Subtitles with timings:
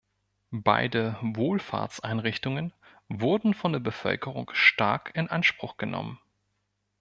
[0.55, 2.73] Beide Wohlfahrtseinrichtungen
[3.07, 6.17] wurden von der Bevölkerung stark in Anspruch genommen.